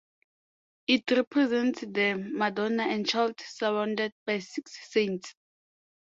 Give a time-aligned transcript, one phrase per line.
[0.87, 5.35] It represents the Madonna and Child surrounded by six saints.